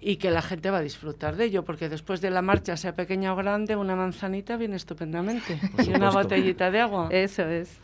y 0.00 0.16
que 0.16 0.30
la 0.30 0.42
gente 0.42 0.70
va 0.70 0.78
a 0.78 0.82
disfrutar 0.82 1.36
de 1.36 1.46
ello, 1.46 1.64
porque 1.64 1.88
después 1.88 2.20
de 2.20 2.28
la 2.30 2.42
marcha, 2.42 2.76
sea 2.76 2.94
pequeña 2.94 3.32
o 3.32 3.36
grande, 3.36 3.74
una 3.74 3.96
manzanita 3.96 4.58
viene 4.58 4.76
estupendamente. 4.76 5.58
y 5.86 5.90
una 5.94 6.10
botellita 6.10 6.70
de 6.70 6.80
agua. 6.80 7.08
Eso 7.10 7.42
es. 7.48 7.78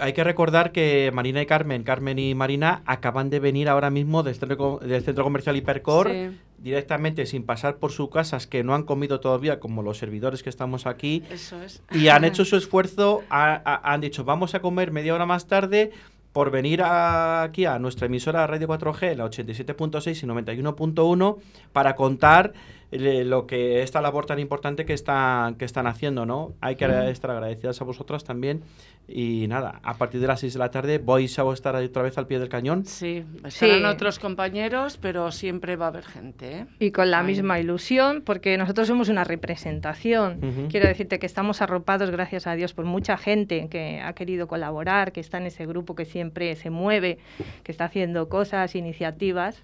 Hay 0.00 0.14
que 0.14 0.24
recordar 0.24 0.72
que 0.72 1.10
Marina 1.12 1.42
y 1.42 1.46
Carmen, 1.46 1.82
Carmen 1.82 2.18
y 2.18 2.34
Marina, 2.34 2.82
acaban 2.86 3.28
de 3.28 3.40
venir 3.40 3.68
ahora 3.68 3.90
mismo 3.90 4.22
del 4.22 4.34
centro, 4.34 4.80
del 4.82 5.02
centro 5.02 5.24
comercial 5.24 5.56
Hipercor, 5.56 6.10
sí. 6.10 6.38
Directamente 6.58 7.26
sin 7.26 7.44
pasar 7.44 7.76
por 7.76 7.92
sus 7.92 8.10
casas, 8.10 8.46
que 8.46 8.64
no 8.64 8.74
han 8.74 8.82
comido 8.82 9.20
todavía, 9.20 9.60
como 9.60 9.82
los 9.82 9.98
servidores 9.98 10.42
que 10.42 10.50
estamos 10.50 10.86
aquí. 10.86 11.22
Eso 11.30 11.60
es. 11.62 11.82
Y 11.92 12.08
han 12.08 12.24
hecho 12.24 12.44
su 12.44 12.56
esfuerzo, 12.56 13.22
han 13.30 14.00
dicho, 14.00 14.24
vamos 14.24 14.54
a 14.54 14.60
comer 14.60 14.90
media 14.90 15.14
hora 15.14 15.26
más 15.26 15.46
tarde 15.46 15.92
por 16.32 16.50
venir 16.50 16.82
a, 16.82 17.42
aquí 17.42 17.64
a 17.64 17.78
nuestra 17.78 18.06
emisora 18.06 18.46
Radio 18.46 18.68
4G, 18.68 19.16
la 19.16 19.24
87.6 19.26 20.22
y 20.22 20.26
91.1, 20.26 21.36
para 21.72 21.96
contar 21.96 22.52
lo 22.90 23.46
que 23.46 23.82
esta 23.82 24.00
labor 24.00 24.24
tan 24.26 24.38
importante 24.38 24.86
que 24.86 24.94
están, 24.94 25.56
que 25.56 25.64
están 25.64 25.86
haciendo, 25.86 26.24
¿no? 26.24 26.54
Hay 26.60 26.76
que 26.76 26.88
Mm. 26.88 27.08
estar 27.08 27.30
agradecidas 27.30 27.80
a 27.80 27.84
vosotras 27.84 28.24
también. 28.24 28.62
Y 29.10 29.46
nada, 29.48 29.80
a 29.84 29.94
partir 29.94 30.20
de 30.20 30.26
las 30.26 30.40
6 30.40 30.52
de 30.52 30.58
la 30.58 30.70
tarde 30.70 30.98
vais 30.98 31.38
a 31.38 31.52
estar 31.52 31.74
ahí 31.76 31.86
otra 31.86 32.02
vez 32.02 32.18
al 32.18 32.26
pie 32.26 32.38
del 32.38 32.48
cañón. 32.50 32.84
Sí, 32.84 33.24
estarán 33.44 33.78
Sí. 33.78 33.84
otros 33.84 34.18
compañeros, 34.18 34.98
pero 35.00 35.32
siempre 35.32 35.76
va 35.76 35.86
a 35.86 35.88
haber 35.88 36.04
gente. 36.04 36.58
¿eh? 36.58 36.66
Y 36.78 36.90
con 36.90 37.10
la 37.10 37.22
misma 37.22 37.58
ilusión, 37.58 38.22
porque 38.22 38.56
nosotros 38.58 38.86
somos 38.88 39.08
una 39.08 39.24
representación. 39.24 40.68
Quiero 40.70 40.86
decirte 40.88 41.18
que 41.18 41.26
estamos 41.26 41.62
arropados, 41.62 42.10
gracias 42.10 42.46
a 42.46 42.54
Dios, 42.54 42.74
por 42.74 42.84
mucha 42.84 43.16
gente 43.16 43.68
que 43.70 44.00
ha 44.00 44.12
querido 44.12 44.46
colaborar, 44.46 45.12
que 45.12 45.20
está 45.20 45.38
en 45.38 45.46
ese 45.46 45.64
grupo 45.66 45.94
que 45.94 46.04
siempre 46.04 46.54
se 46.56 46.68
mueve, 46.70 47.18
que 47.62 47.72
está 47.72 47.84
haciendo 47.86 48.28
cosas, 48.28 48.74
iniciativas. 48.74 49.62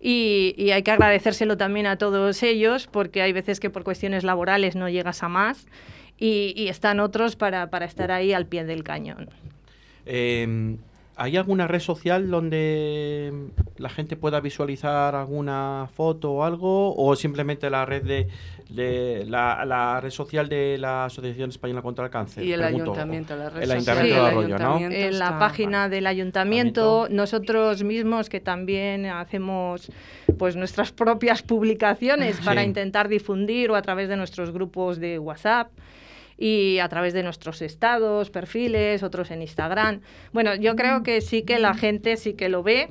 Y, 0.00 0.70
hay 0.70 0.82
que 0.82 0.90
agradecérselo 0.90 1.56
también 1.56 1.86
a 1.86 1.96
todos 1.96 2.42
ellos, 2.42 2.86
porque 2.86 3.22
hay 3.22 3.32
veces 3.32 3.60
que 3.60 3.70
por 3.70 3.84
cuestiones 3.84 4.24
laborales 4.24 4.76
no 4.76 4.88
llegas 4.88 5.22
a 5.22 5.28
más. 5.28 5.66
Y, 6.18 6.68
están 6.68 7.00
otros 7.00 7.36
para, 7.36 7.70
para 7.70 7.86
estar 7.86 8.10
ahí 8.10 8.32
al 8.32 8.46
pie 8.46 8.64
del 8.64 8.84
cañón. 8.84 9.28
Eh, 10.04 10.76
¿Hay 11.18 11.38
alguna 11.38 11.66
red 11.66 11.80
social 11.80 12.30
donde 12.30 13.32
la 13.78 13.88
gente 13.88 14.16
pueda 14.16 14.38
visualizar 14.40 15.14
alguna 15.14 15.88
foto 15.96 16.32
o 16.32 16.44
algo? 16.44 16.94
¿O 16.94 17.16
simplemente 17.16 17.70
la 17.70 17.86
red 17.86 18.02
de, 18.02 18.28
de 18.68 19.24
la, 19.26 19.64
la 19.64 19.98
red 20.02 20.10
social 20.10 20.46
de 20.50 20.76
la 20.76 21.06
Asociación 21.06 21.48
Española 21.48 21.80
contra 21.80 22.04
el 22.04 22.10
Cáncer? 22.10 22.44
Y 22.44 22.52
el 22.52 22.60
Pregunto. 22.60 22.92
ayuntamiento, 22.92 23.34
la 23.34 23.48
red 23.48 23.62
El 23.62 23.68
social 23.78 23.98
Ayuntamiento 23.98 24.14
del 24.14 24.24
de 24.24 24.30
Arroyo, 24.30 24.58
¿no? 24.58 24.76
ayuntamiento 24.76 25.06
en 25.06 25.18
la 25.18 25.38
página 25.38 25.88
del 25.88 26.06
ayuntamiento, 26.06 27.08
nosotros 27.10 27.82
mismos 27.82 28.28
que 28.28 28.40
también 28.40 29.06
hacemos 29.06 29.90
pues 30.38 30.54
nuestras 30.54 30.92
propias 30.92 31.40
publicaciones 31.42 32.40
para 32.44 32.62
intentar 32.62 33.08
difundir 33.08 33.70
o 33.70 33.74
a 33.74 33.80
través 33.80 34.10
de 34.10 34.16
nuestros 34.18 34.50
grupos 34.52 35.00
de 35.00 35.18
WhatsApp 35.18 35.70
y 36.38 36.78
a 36.78 36.88
través 36.88 37.14
de 37.14 37.22
nuestros 37.22 37.62
estados, 37.62 38.30
perfiles, 38.30 39.02
otros 39.02 39.30
en 39.30 39.42
Instagram. 39.42 40.00
Bueno, 40.32 40.54
yo 40.54 40.76
creo 40.76 41.02
que 41.02 41.20
sí 41.20 41.42
que 41.42 41.58
la 41.58 41.74
gente 41.74 42.16
sí 42.16 42.34
que 42.34 42.48
lo 42.48 42.62
ve 42.62 42.88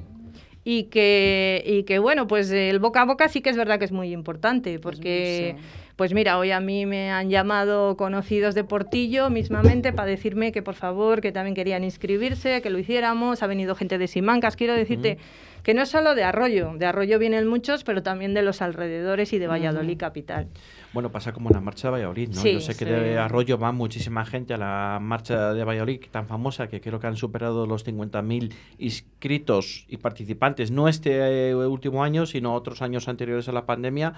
y 0.64 0.84
que, 0.86 1.64
y 1.66 1.84
que 1.84 2.00
bueno, 2.00 2.28
pues 2.28 2.52
el 2.52 2.80
boca 2.80 3.02
a 3.02 3.06
boca 3.06 3.30
sí 3.30 3.42
que 3.42 3.50
es 3.50 3.58
verdad 3.58 3.80
que 3.80 3.86
es 3.86 3.92
muy 3.92 4.12
importante, 4.12 4.80
porque... 4.80 5.56
Pues 5.96 6.14
mira, 6.14 6.38
hoy 6.38 6.52
a 6.52 6.60
mí 6.60 6.86
me 6.86 7.10
han 7.10 7.30
llamado 7.30 7.96
conocidos 7.96 8.54
de 8.54 8.66
Portillo 8.66 9.30
mismamente 9.30 9.94
para 9.94 10.10
decirme 10.10 10.52
que 10.52 10.62
por 10.62 10.75
favor, 10.75 11.22
que 11.22 11.32
también 11.32 11.56
querían 11.56 11.86
inscribirse, 11.86 12.62
que 12.62 12.70
lo 12.70 12.80
hiciéramos. 12.80 13.42
Ha 13.42 13.48
venido 13.48 13.75
gente 13.75 13.98
de 13.98 14.08
Simancas. 14.08 14.58
Quiero 14.58 14.74
decirte 14.74 15.20
que 15.65 15.74
no 15.74 15.81
es 15.81 15.89
solo 15.89 16.13
de 16.13 16.24
Arroyo, 16.24 16.74
de 16.77 16.86
Arroyo 16.86 17.17
vienen 17.17 17.48
muchos, 17.48 17.84
pero 17.84 18.03
también 18.03 18.36
de 18.36 18.43
los 18.43 18.62
alrededores 18.62 19.34
y 19.34 19.39
de 19.39 19.48
Valladolid 19.48 19.98
capital. 19.98 20.48
Bueno, 20.93 21.12
pasa 21.12 21.34
como 21.34 21.50
en 21.50 21.55
la 21.55 21.60
marcha 21.62 21.88
de 21.88 21.93
Valladolid, 21.93 22.29
¿no? 22.29 22.41
Sí, 22.41 22.53
Yo 22.53 22.62
sé 22.62 22.74
que 22.77 22.86
sí. 22.86 22.91
de 22.91 23.17
Arroyo 23.17 23.57
va 23.57 23.72
muchísima 23.72 24.25
gente 24.27 24.53
a 24.53 24.57
la 24.57 25.00
marcha 25.01 25.53
de 25.53 25.63
Valladolid, 25.63 26.01
tan 26.12 26.27
famosa 26.27 26.67
que 26.67 26.79
creo 26.81 27.00
que 27.00 27.07
han 27.07 27.17
superado 27.17 27.65
los 27.65 27.84
50.000 27.84 28.53
inscritos 28.77 29.86
y 29.89 29.98
participantes, 29.98 30.72
no 30.72 30.88
este 30.88 31.50
eh, 31.50 31.55
último 31.55 32.03
año, 32.03 32.25
sino 32.25 32.53
otros 32.53 32.81
años 32.81 33.07
anteriores 33.07 33.50
a 33.50 33.51
la 33.51 33.65
pandemia, 33.65 34.13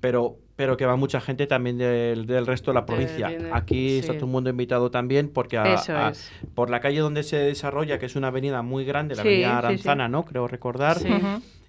pero, 0.00 0.36
pero 0.56 0.76
que 0.76 0.84
va 0.86 0.96
mucha 0.96 1.20
gente 1.20 1.46
también 1.46 1.78
del, 1.78 2.26
del 2.26 2.46
resto 2.46 2.70
de 2.70 2.74
la 2.74 2.86
provincia. 2.86 3.28
viene- 3.28 3.50
Aquí 3.52 3.98
está 3.98 4.14
todo 4.14 4.26
el 4.26 4.30
mundo 4.32 4.50
invitado 4.50 4.90
también, 4.90 5.28
porque 5.28 5.58
a- 5.58 6.12
por 6.54 6.70
la 6.70 6.80
calle 6.80 7.00
donde 7.00 7.22
se 7.22 7.36
desarrolla, 7.36 7.98
que 7.98 8.06
es 8.06 8.16
una 8.16 8.28
avenida 8.28 8.62
muy 8.62 8.84
grande, 8.84 9.14
la 9.14 9.22
avenida. 9.22 9.58
Aranzana, 9.58 10.08
¿no? 10.08 10.24
Creo 10.24 10.48
recordar. 10.48 10.85
Sí. 10.94 11.08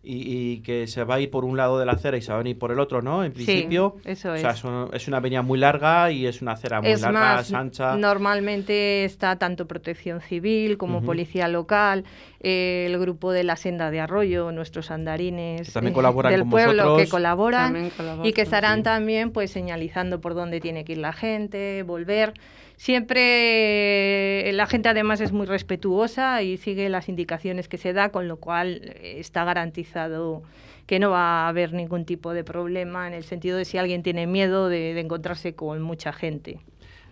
Y, 0.09 0.21
y 0.53 0.61
que 0.61 0.87
se 0.87 1.03
va 1.03 1.15
a 1.15 1.19
ir 1.19 1.29
por 1.29 1.43
un 1.43 1.57
lado 1.57 1.77
de 1.79 1.85
la 1.85 1.91
acera 1.91 2.15
y 2.15 2.21
se 2.21 2.29
va 2.31 2.35
a 2.35 2.37
venir 2.37 2.57
por 2.57 2.71
el 2.71 2.79
otro, 2.79 3.01
¿no? 3.01 3.25
En 3.25 3.35
Sí, 3.35 3.43
principio. 3.43 3.97
eso 4.05 4.31
O 4.31 4.37
sea, 4.37 4.51
es. 4.51 4.57
es, 4.59 4.63
un- 4.63 4.89
es 4.93 5.05
una 5.09 5.17
avenida 5.17 5.41
muy 5.41 5.59
larga 5.59 6.09
y 6.11 6.25
es 6.25 6.41
una 6.41 6.53
acera 6.53 6.79
muy 6.79 6.91
Es 6.91 7.01
larga, 7.01 7.19
más, 7.19 7.47
es 7.49 7.53
ancha. 7.53 7.97
normalmente 7.97 9.03
está 9.03 9.35
tanto 9.37 9.67
protección 9.67 10.21
civil 10.21 10.77
como 10.77 11.01
policía 11.01 11.49
local, 11.49 12.05
eh, 12.39 12.85
el 12.87 12.97
grupo 12.99 13.33
de 13.33 13.43
la 13.43 13.57
senda 13.57 13.91
de 13.91 13.99
Arroyo, 13.99 14.53
nuestros 14.53 14.91
andarines 14.91 15.67
Que 15.67 15.73
también 15.73 15.91
eh, 15.91 15.95
colaboran 15.95 16.31
del 16.31 16.41
con 16.41 16.49
pueblo 16.51 16.83
vosotros. 16.83 17.01
que 17.03 17.09
colaboran 17.09 17.91
y 18.23 18.31
que 18.31 18.41
estarán 18.43 18.77
sí. 18.77 18.83
también 18.83 19.31
pues 19.31 19.51
señalizando 19.51 20.21
por 20.21 20.35
dónde 20.35 20.61
tiene 20.61 20.85
que 20.85 20.93
ir 20.93 20.99
la 20.99 21.11
gente, 21.11 21.83
volver. 21.83 22.31
Siempre 22.79 24.49
eh, 24.49 24.53
la 24.53 24.67
gente 24.67 24.87
además 24.89 25.19
es 25.21 25.31
muy 25.31 25.47
respetuosa 25.47 26.43
y 26.43 26.57
sigue 26.57 26.89
las 26.89 27.09
indicaciones 27.09 27.67
que 27.67 27.77
se 27.77 27.91
da, 27.91 28.09
con 28.09 28.27
lo 28.27 28.37
cual 28.37 28.81
eh, 28.83 29.15
está 29.17 29.43
garantizado 29.43 29.96
que 30.85 30.99
no 30.99 31.11
va 31.11 31.45
a 31.45 31.47
haber 31.49 31.73
ningún 31.73 32.05
tipo 32.05 32.33
de 32.33 32.43
problema 32.43 33.07
en 33.07 33.13
el 33.13 33.23
sentido 33.23 33.57
de 33.57 33.65
si 33.65 33.77
alguien 33.77 34.03
tiene 34.03 34.25
miedo 34.25 34.69
de, 34.69 34.99
encontrarse 34.99 35.53
con 35.53 35.81
mucha 35.81 36.13
gente. 36.13 36.59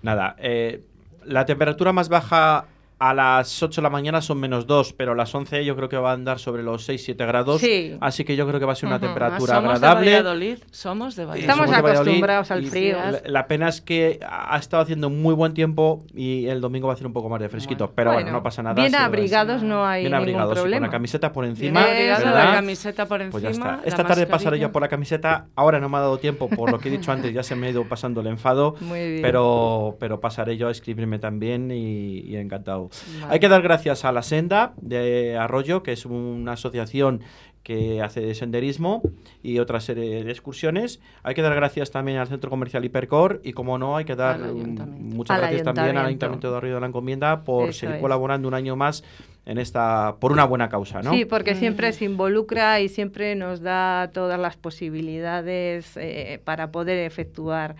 Nada, 0.01 0.35
eh, 0.39 0.81
la 1.25 1.45
temperatura 1.45 1.91
más 1.91 2.09
baja 2.09 2.65
a 2.97 3.13
las 3.13 3.61
8 3.61 3.81
de 3.81 3.83
la 3.83 3.89
mañana 3.89 4.21
son 4.21 4.39
menos 4.39 4.67
2, 4.67 4.93
pero 4.93 5.11
a 5.11 5.15
las 5.15 5.33
11 5.35 5.65
yo 5.65 5.75
creo 5.75 5.89
que 5.89 5.97
va 5.97 6.11
a 6.11 6.13
andar 6.13 6.39
sobre 6.39 6.63
los 6.63 6.87
6-7 6.87 7.17
grados. 7.27 7.61
Sí. 7.61 7.97
Así 7.99 8.23
que 8.23 8.35
yo 8.35 8.47
creo 8.47 8.59
que 8.59 8.65
va 8.65 8.73
a 8.73 8.75
ser 8.75 8.87
una 8.87 8.95
Ujú. 8.97 9.05
Además, 9.05 9.19
temperatura 9.39 9.55
somos 9.55 9.75
agradable. 9.75 10.09
de 10.11 10.15
Valladolid, 10.17 10.57
somos 10.71 11.15
de 11.15 11.25
Valladolid. 11.25 11.49
Estamos 11.49 11.65
de 11.69 11.81
Valladolid 11.81 11.99
acostumbrados 11.99 12.51
al 12.51 12.65
frío. 12.65 12.97
La, 12.97 13.21
la 13.25 13.47
pena 13.47 13.69
es 13.69 13.81
que 13.81 14.19
ha 14.27 14.57
estado 14.57 14.83
haciendo 14.83 15.09
muy 15.09 15.33
buen 15.35 15.53
tiempo 15.53 16.03
y 16.13 16.47
el 16.47 16.61
domingo 16.61 16.87
va 16.87 16.93
a 16.93 16.95
hacer 16.95 17.07
un 17.07 17.13
poco 17.13 17.29
más 17.29 17.39
de 17.41 17.49
fresquito. 17.49 17.85
Bueno. 17.85 17.93
pero 17.95 18.11
bueno, 18.11 18.25
Bueno, 18.25 18.37
no 18.37 18.43
pasa 18.43 18.63
nada. 18.63 18.75
Bien 18.81 18.95
abrigados 18.95 19.61
no 19.63 19.85
hay 19.85 20.01
Bien 20.03 20.11
ningún 20.13 20.21
abrigados, 20.23 20.49
sí, 20.51 20.55
con 20.55 20.61
problema. 20.63 20.87
la 20.87 20.91
camiseta 20.91 21.31
por 21.31 21.43
Bien 21.45 21.55
encima. 21.55 21.81
¿verdad? 21.85 22.33
la 22.45 22.53
camiseta 22.55 23.05
por 23.05 23.21
encima. 23.21 23.31
Pues 23.31 23.43
ya 23.43 23.49
está. 23.49 23.79
Esta 23.83 24.03
tarde 24.05 24.25
pasaré 24.27 24.59
yo 24.59 24.71
por 24.71 24.81
la 24.81 24.87
camiseta. 24.87 25.47
Ahora 25.55 25.79
no 25.79 25.89
me 25.89 25.97
ha 25.97 26.01
dado 26.01 26.17
tiempo, 26.17 26.49
por 26.49 26.71
lo 26.71 26.79
que 26.79 26.87
he 26.89 26.91
dicho 26.91 27.11
antes, 27.11 27.33
ya 27.33 27.43
se 27.43 27.55
me 27.55 27.67
ha 27.67 27.69
ido 27.71 27.83
pasando 27.83 28.21
el 28.21 28.27
enfado. 28.27 28.75
Muy 28.81 28.99
bien. 29.09 29.21
Pero, 29.21 29.97
pero 29.99 30.19
pasaré 30.19 30.57
yo 30.57 30.67
a 30.67 30.71
escribirme 30.71 31.19
también 31.19 31.71
y, 31.71 32.19
y 32.19 32.35
encantado. 32.37 32.84
Vale. 33.21 33.33
Hay 33.33 33.39
que 33.39 33.49
dar 33.49 33.61
gracias 33.61 34.05
a 34.05 34.11
la 34.11 34.21
Senda 34.21 34.73
de 34.81 35.37
Arroyo, 35.37 35.83
que 35.83 35.91
es 35.93 36.05
una 36.05 36.53
asociación 36.53 37.21
que 37.63 37.99
hace 38.03 38.35
senderismo 38.35 39.01
y 39.41 39.57
otra 39.57 39.79
serie 39.79 40.23
de 40.23 40.29
excursiones. 40.31 40.99
Hay 41.23 41.33
que 41.33 41.41
dar 41.41 41.55
gracias 41.55 41.89
también 41.89 42.19
al 42.19 42.27
Centro 42.27 42.51
Comercial 42.51 42.85
Hipercor 42.85 43.41
y, 43.43 43.53
como 43.53 43.79
no, 43.79 43.97
hay 43.97 44.05
que 44.05 44.15
dar 44.15 44.37
muchas 44.39 45.33
Al 45.35 45.41
gracias 45.41 45.63
también 45.63 45.97
al 45.97 46.05
ayuntamiento. 46.05 46.51
De 46.51 46.57
Arroyo 46.57 46.75
de 46.75 46.81
la 46.81 46.85
Encomienda 46.87 47.43
por 47.43 47.69
Eso 47.69 47.79
seguir 47.79 47.95
es. 47.95 48.01
colaborando 48.01 48.47
un 48.47 48.53
año 48.53 48.75
más 48.75 49.03
en 49.47 49.57
esta 49.57 50.15
por 50.19 50.31
una 50.31 50.45
buena 50.45 50.69
causa, 50.69 51.01
¿no? 51.01 51.11
Sí, 51.11 51.25
porque 51.25 51.55
siempre 51.55 51.89
Mm. 51.89 51.93
se 51.93 52.05
involucra 52.05 52.79
y 52.81 52.87
siempre 52.89 53.33
nos 53.35 53.61
da 53.61 54.11
todas 54.13 54.39
las 54.39 54.57
posibilidades 54.57 55.97
eh, 55.97 56.39
para 56.43 56.71
poder 56.71 56.99
efectuar 56.99 57.75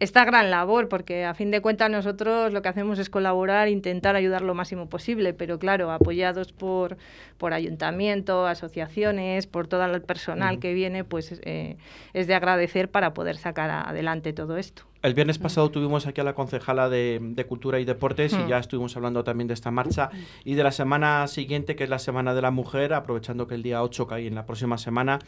esta 0.00 0.24
gran 0.24 0.50
labor, 0.50 0.88
porque 0.88 1.24
a 1.24 1.34
fin 1.34 1.50
de 1.50 1.60
cuentas 1.60 1.90
nosotros 1.90 2.52
lo 2.52 2.62
que 2.62 2.68
hacemos 2.70 2.98
es 2.98 3.10
colaborar, 3.10 3.68
intentar 3.68 4.16
ayudar 4.16 4.40
lo 4.40 4.54
máximo 4.54 4.88
posible, 4.88 5.34
pero 5.34 5.58
claro, 5.58 5.92
apoyados 5.92 6.52
por, 6.52 6.96
por 7.36 7.52
ayuntamiento, 7.52 8.46
asociaciones, 8.46 9.46
por 9.46 9.68
todo 9.68 9.84
el 9.84 10.02
personal 10.02 10.58
que 10.58 10.72
viene, 10.72 11.04
pues 11.04 11.38
eh, 11.44 11.76
es 12.14 12.26
de 12.26 12.34
agradecer 12.34 12.90
para 12.90 13.12
poder 13.12 13.36
sacar 13.36 13.70
adelante 13.70 14.32
todo 14.32 14.56
esto. 14.56 14.89
El 15.02 15.14
viernes 15.14 15.38
pasado 15.38 15.70
tuvimos 15.70 16.06
aquí 16.06 16.20
a 16.20 16.24
la 16.24 16.34
concejala 16.34 16.90
de, 16.90 17.18
de 17.22 17.46
Cultura 17.46 17.80
y 17.80 17.86
Deportes 17.86 18.34
y 18.34 18.48
ya 18.48 18.58
estuvimos 18.58 18.94
hablando 18.96 19.24
también 19.24 19.48
de 19.48 19.54
esta 19.54 19.70
marcha. 19.70 20.10
Y 20.44 20.54
de 20.54 20.62
la 20.62 20.72
semana 20.72 21.26
siguiente, 21.26 21.74
que 21.74 21.84
es 21.84 21.90
la 21.90 21.98
Semana 21.98 22.34
de 22.34 22.42
la 22.42 22.50
Mujer, 22.50 22.92
aprovechando 22.92 23.46
que 23.46 23.54
el 23.54 23.62
día 23.62 23.82
8 23.82 24.06
cae 24.06 24.26
en 24.26 24.34
la 24.34 24.44
próxima 24.44 24.76
semana, 24.76 25.18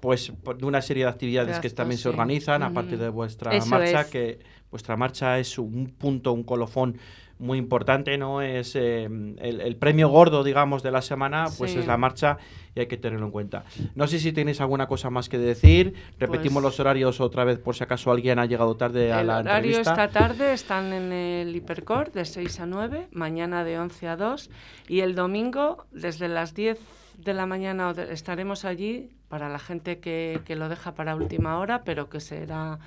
pues 0.00 0.32
de 0.58 0.64
una 0.64 0.80
serie 0.80 1.04
de 1.04 1.10
actividades 1.10 1.58
que 1.58 1.70
también 1.70 1.98
se 1.98 2.08
organizan, 2.08 2.62
aparte 2.62 2.96
de 2.96 3.08
vuestra 3.08 3.52
Eso 3.52 3.66
marcha, 3.66 4.02
es. 4.02 4.06
que 4.06 4.38
vuestra 4.70 4.96
marcha 4.96 5.38
es 5.38 5.58
un 5.58 5.86
punto, 5.96 6.32
un 6.32 6.42
colofón 6.44 6.98
muy 7.38 7.58
importante, 7.58 8.16
¿no? 8.16 8.40
Es 8.40 8.74
eh, 8.76 9.04
el, 9.04 9.60
el 9.60 9.76
premio 9.76 10.08
gordo, 10.08 10.42
digamos, 10.42 10.82
de 10.82 10.90
la 10.90 11.02
semana, 11.02 11.44
pues 11.58 11.72
Sí. 11.72 11.78
es 11.80 11.86
la 11.86 11.98
marcha 11.98 12.38
y 12.74 12.80
hay 12.80 12.86
que 12.86 12.96
tenerlo 12.96 13.26
en 13.26 13.32
cuenta. 13.32 13.64
No 13.94 14.06
sé 14.06 14.18
si 14.18 14.32
tenéis 14.32 14.60
alguna 14.62 14.86
cosa 14.86 15.10
más 15.10 15.28
que 15.28 15.36
decir, 15.36 15.92
repetimos 16.18 16.62
Pues- 16.62 16.72
los 16.72 16.80
horarios 16.80 17.20
otra 17.20 17.44
vez 17.44 17.58
por 17.58 17.74
si 17.76 17.84
acaso 17.84 18.10
alguien 18.10 18.38
ha 18.38 18.46
llegado 18.46 18.74
tarde 18.76 19.12
a 19.12 19.20
El 19.20 19.26
la 19.26 19.38
horario 19.40 19.76
entrevista. 19.76 19.90
esta 20.04 20.08
tarde 20.18 20.54
están 20.54 20.94
en 20.94 21.12
el 21.12 21.54
Hipercor 21.54 22.10
de 22.12 22.24
6 22.24 22.58
a 22.60 22.64
9, 22.66 23.08
mañana 23.12 23.64
de 23.64 23.78
11 23.78 24.08
a 24.08 24.16
2 24.16 24.48
y 24.88 25.00
el 25.00 25.14
domingo 25.14 25.84
desde 25.92 26.28
las 26.28 26.54
10 26.54 26.78
de 27.18 27.34
la 27.34 27.44
mañana 27.44 27.92
estaremos 28.10 28.64
allí 28.64 29.10
para 29.28 29.50
la 29.50 29.58
gente 29.58 29.98
que, 30.00 30.40
que 30.46 30.56
lo 30.56 30.70
deja 30.70 30.94
para 30.94 31.14
última 31.16 31.58
hora, 31.58 31.82
pero 31.84 32.08
que 32.08 32.20
será... 32.20 32.78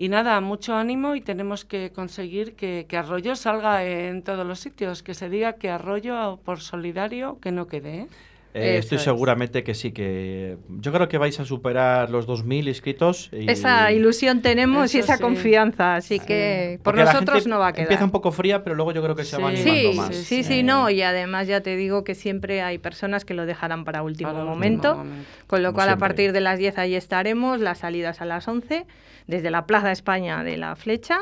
Y 0.00 0.08
nada, 0.08 0.40
mucho 0.40 0.76
ánimo 0.76 1.14
y 1.14 1.20
tenemos 1.20 1.66
que 1.66 1.92
conseguir 1.92 2.56
que, 2.56 2.86
que 2.88 2.96
Arroyo 2.96 3.36
salga 3.36 3.84
en 3.84 4.22
todos 4.22 4.46
los 4.46 4.58
sitios, 4.58 5.02
que 5.02 5.12
se 5.12 5.28
diga 5.28 5.56
que 5.56 5.68
Arroyo 5.68 6.38
por 6.42 6.60
solidario 6.60 7.38
que 7.38 7.52
no 7.52 7.66
quede. 7.66 7.98
¿eh? 7.98 8.08
Eh, 8.52 8.78
estoy 8.78 8.96
es. 8.98 9.02
seguramente 9.04 9.62
que 9.62 9.74
sí, 9.74 9.92
que 9.92 10.56
yo 10.68 10.92
creo 10.92 11.06
que 11.08 11.18
vais 11.18 11.38
a 11.38 11.44
superar 11.44 12.10
los 12.10 12.26
2.000 12.26 12.66
inscritos. 12.68 13.30
y- 13.32 13.48
Esa 13.50 13.92
ilusión 13.92 14.42
tenemos 14.42 14.92
y 14.94 14.98
Eso 14.98 15.04
esa 15.06 15.16
sí. 15.18 15.22
confianza, 15.22 15.94
así 15.96 16.18
Sí. 16.18 16.26
que 16.26 16.78
por 16.82 16.94
Porque 16.94 17.04
nosotros 17.04 17.46
no 17.46 17.58
va 17.60 17.68
a 17.68 17.72
quedar. 17.72 17.84
Empieza 17.84 18.04
un 18.04 18.10
poco 18.10 18.32
fría, 18.32 18.64
pero 18.64 18.74
luego 18.74 18.92
yo 18.92 19.02
creo 19.02 19.14
que 19.14 19.24
se 19.24 19.36
va 19.36 19.50
Sí. 19.52 19.60
animando 19.60 19.92
Sí, 19.92 19.96
más. 19.96 20.16
sí, 20.16 20.42
sí, 20.42 20.58
Eh, 20.60 20.62
no, 20.64 20.90
y 20.90 21.02
además 21.02 21.46
ya 21.46 21.60
te 21.60 21.76
digo 21.76 22.02
que 22.02 22.14
siempre 22.16 22.62
hay 22.62 22.78
personas 22.78 23.24
que 23.24 23.34
lo 23.34 23.46
dejarán 23.46 23.84
para 23.84 24.02
último 24.02 24.30
Para 24.30 24.40
último 24.40 24.54
momento, 24.54 24.96
momento. 24.96 25.24
con 25.46 25.62
lo 25.62 25.68
Como 25.68 25.76
cual 25.76 25.88
a 25.88 25.92
siempre. 25.92 26.08
partir 26.08 26.32
de 26.32 26.40
las 26.40 26.58
10 26.58 26.76
ahí 26.78 26.96
estaremos, 26.96 27.60
las 27.60 27.78
salidas 27.78 28.20
a 28.20 28.24
las 28.24 28.48
11, 28.48 28.84
desde 29.28 29.50
la 29.50 29.66
Plaza 29.66 29.92
España 29.92 30.42
de 30.42 30.56
la 30.56 30.74
Flecha, 30.74 31.20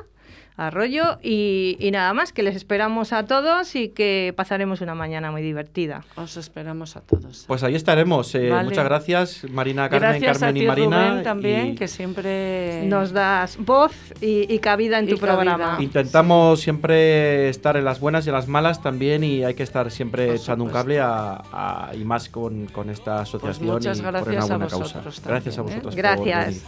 Arroyo, 0.58 1.18
y, 1.22 1.76
y 1.78 1.90
nada 1.92 2.12
más, 2.12 2.32
que 2.32 2.42
les 2.42 2.56
esperamos 2.56 3.12
a 3.12 3.24
todos 3.26 3.76
y 3.76 3.90
que 3.90 4.34
pasaremos 4.36 4.80
una 4.80 4.94
mañana 4.94 5.30
muy 5.30 5.40
divertida. 5.40 6.04
Os 6.16 6.36
esperamos 6.36 6.96
a 6.96 7.00
todos. 7.00 7.44
Pues 7.46 7.62
ahí 7.62 7.76
estaremos. 7.76 8.34
eh, 8.34 8.50
Vale. 8.50 8.68
Muchas 8.68 8.84
gracias, 8.84 9.44
Marina, 9.50 9.88
Carmen, 9.88 10.20
Gracias 10.20 10.38
Carmen 10.40 10.56
a 10.56 10.58
y 10.58 10.60
ti, 10.62 10.66
Marina. 10.66 11.08
Rubén, 11.10 11.22
también, 11.22 11.66
y 11.68 11.74
que 11.76 11.86
siempre... 11.86 12.82
Nos 12.86 13.12
das 13.12 13.56
voz 13.58 13.92
y, 14.20 14.52
y 14.52 14.58
cabida 14.58 14.98
en 14.98 15.04
Y 15.08 15.12
tu 15.12 15.18
programa. 15.18 15.56
cabida. 15.76 15.82
Intentamos 15.82 16.60
siempre 16.60 17.48
estar 17.48 17.76
en 17.76 17.84
las 17.84 18.00
buenas 18.00 18.26
y 18.26 18.30
en 18.30 18.34
las 18.34 18.48
malas 18.48 18.82
también 18.82 19.22
y 19.22 19.44
hay 19.44 19.54
que 19.54 19.62
estar 19.62 19.90
siempre 19.92 20.26
Por 20.26 20.36
echando 20.36 20.64
un 20.64 20.70
supuesto. 20.70 20.88
cable 20.88 21.00
a, 21.00 21.42
a- 21.52 21.94
y 21.94 22.04
más 22.04 22.28
con, 22.28 22.66
con 22.66 22.90
esta 22.90 23.20
asociación 23.20 23.68
muchas 23.74 23.98
y 23.98 24.02
por 24.02 24.12
gracias 24.12 24.44
una 24.46 24.54
a 24.54 24.58
buena 24.58 24.64
vosotros 24.76 24.92
causa. 24.92 25.22
también, 25.22 25.34
gracias 25.44 25.56
a 25.56 25.60
¿eh? 25.60 25.62
vosotros. 25.62 25.94
por 25.94 26.02
Gracias. 26.02 26.46
venir. 26.46 26.62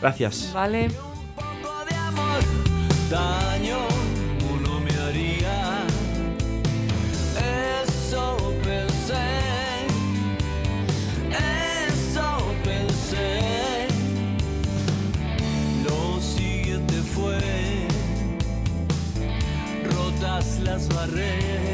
Gracias. 0.00 0.50
Vale. 0.52 1.19
Daño 3.10 3.88
uno 4.54 4.80
me 4.80 4.92
haría. 5.02 5.84
Eso 7.82 8.36
pensé, 8.62 9.30
eso 11.32 12.28
pensé. 12.62 13.88
Lo 15.84 16.20
siguiente 16.20 16.94
fue 17.14 17.40
rotas 19.92 20.60
las 20.60 20.88
barreras 20.88 21.69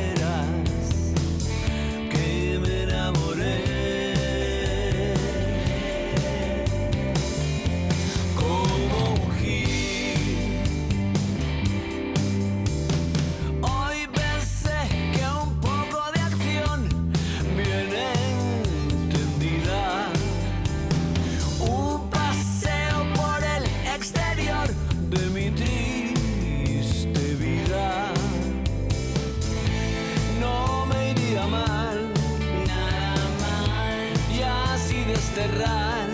desterrar, 35.37 36.09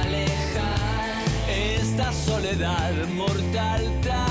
alejar 0.00 1.24
esta 1.48 2.10
soledad 2.12 2.94
mortal 3.14 3.82
tan 4.02 4.27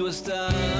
tú 0.00 0.08
estás. 0.08 0.79